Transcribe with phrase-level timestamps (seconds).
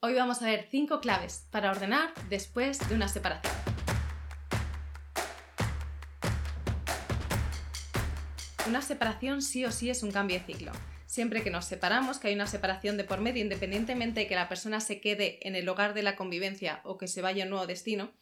[0.00, 3.52] Hoy vamos a ver 5 claves para ordenar después de una separación.
[8.68, 10.70] Una separación sí o sí es un cambio de ciclo.
[11.06, 14.48] Siempre que nos separamos, que hay una separación de por medio, independientemente de que la
[14.48, 17.50] persona se quede en el hogar de la convivencia o que se vaya a un
[17.50, 18.12] nuevo destino,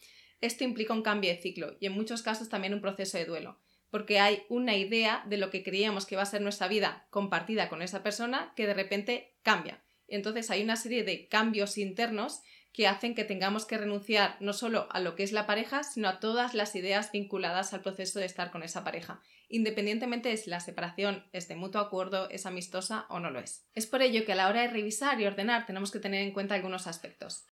[0.40, 3.61] esto implica un cambio de ciclo y en muchos casos también un proceso de duelo,
[3.90, 7.68] porque hay una idea de lo que creíamos que va a ser nuestra vida compartida
[7.68, 12.43] con esa persona que de repente cambia entonces hay una serie de cambios internos
[12.77, 16.09] que hacen que tengamos que renunciar no solo a lo que es la pareja, sino
[16.09, 20.50] a todas las ideas vinculadas al proceso de estar con esa pareja, independientemente de si
[20.50, 23.66] la separación es de mutuo acuerdo, es amistosa o no lo es.
[23.74, 26.33] Es por ello que a la hora de revisar y ordenar tenemos que tener en
[26.33, 27.47] cuenta algunos aspectos.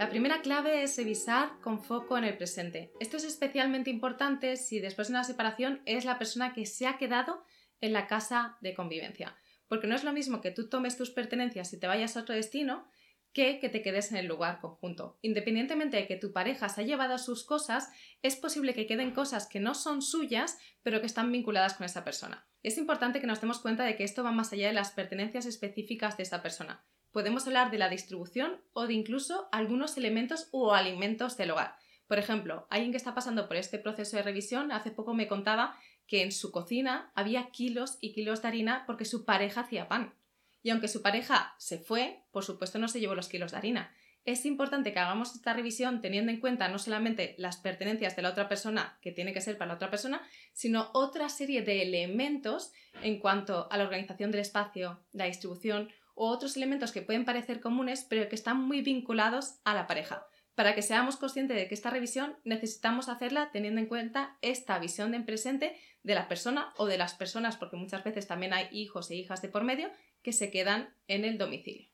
[0.00, 2.92] La primera clave es revisar con foco en el presente.
[2.98, 6.98] Esto es especialmente importante si después de una separación es la persona que se ha
[6.98, 7.44] quedado
[7.80, 9.36] en la casa de convivencia.
[9.68, 12.34] Porque no es lo mismo que tú tomes tus pertenencias y te vayas a otro
[12.34, 12.88] destino
[13.32, 15.18] que que te quedes en el lugar conjunto.
[15.22, 17.90] Independientemente de que tu pareja se ha llevado sus cosas,
[18.22, 22.04] es posible que queden cosas que no son suyas, pero que están vinculadas con esa
[22.04, 22.48] persona.
[22.62, 25.46] Es importante que nos demos cuenta de que esto va más allá de las pertenencias
[25.46, 26.84] específicas de esa persona.
[27.12, 31.76] Podemos hablar de la distribución o de incluso algunos elementos o alimentos del hogar.
[32.08, 35.76] Por ejemplo, alguien que está pasando por este proceso de revisión hace poco me contaba
[36.06, 40.14] que en su cocina había kilos y kilos de harina porque su pareja hacía pan.
[40.62, 43.94] Y aunque su pareja se fue, por supuesto no se llevó los kilos de harina.
[44.24, 48.30] Es importante que hagamos esta revisión teniendo en cuenta no solamente las pertenencias de la
[48.30, 50.22] otra persona, que tiene que ser para la otra persona,
[50.54, 52.72] sino otra serie de elementos
[53.02, 57.60] en cuanto a la organización del espacio, la distribución o otros elementos que pueden parecer
[57.60, 60.26] comunes pero que están muy vinculados a la pareja.
[60.58, 65.12] Para que seamos conscientes de que esta revisión necesitamos hacerla teniendo en cuenta esta visión
[65.12, 69.08] de presente de la persona o de las personas, porque muchas veces también hay hijos
[69.08, 69.88] e hijas de por medio
[70.20, 71.88] que se quedan en el domicilio.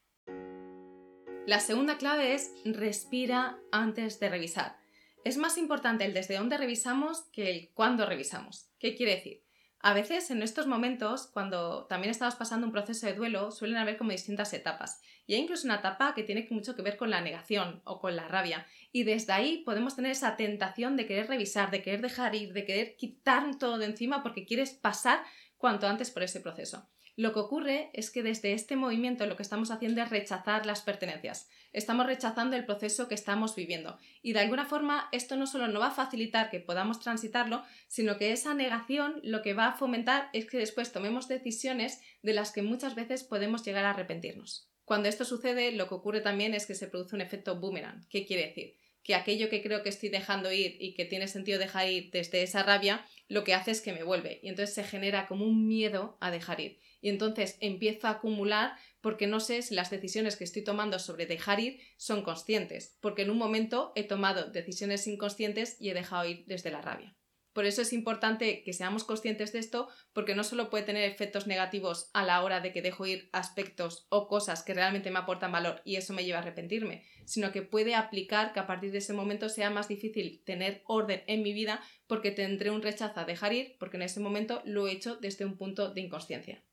[1.46, 4.78] La segunda clave es respira antes de revisar.
[5.24, 8.70] Es más importante el desde dónde revisamos que el cuándo revisamos.
[8.78, 9.43] ¿Qué quiere decir?
[9.86, 13.98] A veces en estos momentos, cuando también estamos pasando un proceso de duelo, suelen haber
[13.98, 15.02] como distintas etapas.
[15.26, 18.16] Y hay incluso una etapa que tiene mucho que ver con la negación o con
[18.16, 18.66] la rabia.
[18.92, 22.64] Y desde ahí podemos tener esa tentación de querer revisar, de querer dejar ir, de
[22.64, 25.22] querer quitar todo de encima porque quieres pasar
[25.58, 26.88] cuanto antes por ese proceso.
[27.16, 30.82] Lo que ocurre es que desde este movimiento lo que estamos haciendo es rechazar las
[30.82, 31.48] pertenencias.
[31.72, 33.98] Estamos rechazando el proceso que estamos viviendo.
[34.20, 38.16] Y de alguna forma esto no solo no va a facilitar que podamos transitarlo, sino
[38.18, 42.50] que esa negación lo que va a fomentar es que después tomemos decisiones de las
[42.50, 44.68] que muchas veces podemos llegar a arrepentirnos.
[44.84, 48.06] Cuando esto sucede, lo que ocurre también es que se produce un efecto boomerang.
[48.08, 48.76] ¿Qué quiere decir?
[49.04, 52.42] Que aquello que creo que estoy dejando ir y que tiene sentido dejar ir desde
[52.42, 54.40] esa rabia, lo que hace es que me vuelve.
[54.42, 58.78] Y entonces se genera como un miedo a dejar ir y entonces empiezo a acumular
[59.02, 63.20] porque no sé si las decisiones que estoy tomando sobre dejar ir son conscientes, porque
[63.20, 67.14] en un momento he tomado decisiones inconscientes y he dejado ir desde la rabia.
[67.54, 71.46] Por eso es importante que seamos conscientes de esto, porque no solo puede tener efectos
[71.46, 75.52] negativos a la hora de que dejo ir aspectos o cosas que realmente me aportan
[75.52, 78.98] valor y eso me lleva a arrepentirme, sino que puede aplicar que a partir de
[78.98, 83.24] ese momento sea más difícil tener orden en mi vida porque tendré un rechazo a
[83.24, 86.64] dejar ir, porque en ese momento lo he hecho desde un punto de inconsciencia.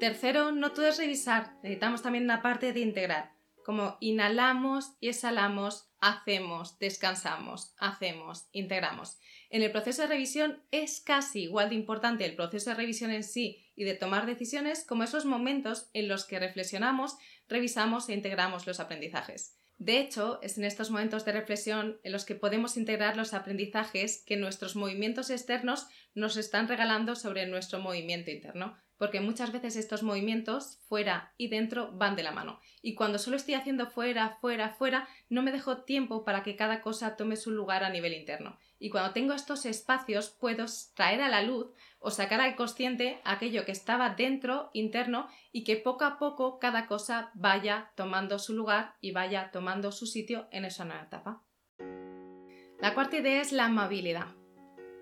[0.00, 5.88] Tercero, no todo es revisar, necesitamos también una parte de integrar, como inhalamos y exhalamos,
[6.00, 9.18] hacemos, descansamos, hacemos, integramos.
[9.50, 13.24] En el proceso de revisión es casi igual de importante el proceso de revisión en
[13.24, 17.16] sí y de tomar decisiones como esos momentos en los que reflexionamos,
[17.48, 19.58] revisamos e integramos los aprendizajes.
[19.78, 24.22] De hecho, es en estos momentos de reflexión en los que podemos integrar los aprendizajes
[24.24, 30.04] que nuestros movimientos externos nos están regalando sobre nuestro movimiento interno porque muchas veces estos
[30.04, 32.60] movimientos fuera y dentro van de la mano.
[32.82, 36.82] Y cuando solo estoy haciendo fuera, fuera, fuera, no me dejo tiempo para que cada
[36.82, 38.56] cosa tome su lugar a nivel interno.
[38.78, 43.64] Y cuando tengo estos espacios puedo traer a la luz o sacar al consciente aquello
[43.64, 48.94] que estaba dentro, interno, y que poco a poco cada cosa vaya tomando su lugar
[49.00, 51.42] y vaya tomando su sitio en esa nueva etapa.
[52.78, 54.28] La cuarta idea es la amabilidad.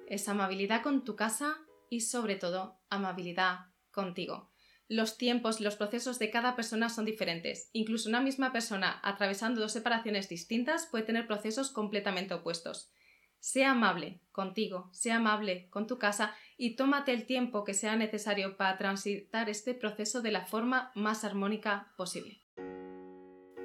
[0.06, 1.58] Es amabilidad con tu casa
[1.90, 4.50] y sobre todo amabilidad contigo.
[4.88, 7.70] Los tiempos y los procesos de cada persona son diferentes.
[7.72, 12.90] Incluso una misma persona atravesando dos separaciones distintas puede tener procesos completamente opuestos.
[13.38, 18.56] Sea amable contigo, sea amable con tu casa y tómate el tiempo que sea necesario
[18.56, 22.42] para transitar este proceso de la forma más armónica posible.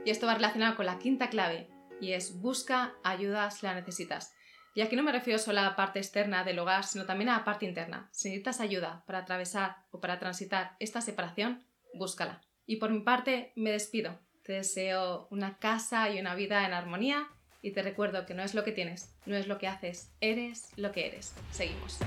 [0.05, 1.67] Y esto va relacionado con la quinta clave,
[1.99, 4.35] y es busca ayuda si la necesitas.
[4.75, 7.37] Y aquí no me refiero solo a la parte externa del hogar, sino también a
[7.37, 8.09] la parte interna.
[8.11, 11.63] Si necesitas ayuda para atravesar o para transitar esta separación,
[11.93, 12.41] búscala.
[12.65, 14.19] Y por mi parte, me despido.
[14.43, 17.29] Te deseo una casa y una vida en armonía
[17.61, 20.69] y te recuerdo que no es lo que tienes, no es lo que haces, eres
[20.75, 21.33] lo que eres.
[21.51, 21.97] Seguimos.